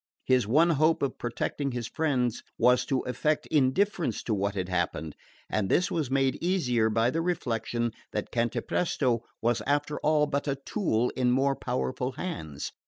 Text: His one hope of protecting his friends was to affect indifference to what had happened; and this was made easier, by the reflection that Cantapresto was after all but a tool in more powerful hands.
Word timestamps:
His 0.25 0.47
one 0.47 0.71
hope 0.71 1.03
of 1.03 1.19
protecting 1.19 1.73
his 1.73 1.85
friends 1.87 2.41
was 2.57 2.85
to 2.87 3.01
affect 3.01 3.45
indifference 3.51 4.23
to 4.23 4.33
what 4.33 4.55
had 4.55 4.67
happened; 4.67 5.15
and 5.47 5.69
this 5.69 5.91
was 5.91 6.09
made 6.09 6.39
easier, 6.41 6.89
by 6.89 7.11
the 7.11 7.21
reflection 7.21 7.91
that 8.11 8.31
Cantapresto 8.31 9.21
was 9.43 9.61
after 9.67 9.99
all 9.99 10.25
but 10.25 10.47
a 10.47 10.55
tool 10.65 11.11
in 11.11 11.29
more 11.29 11.55
powerful 11.55 12.13
hands. 12.13 12.71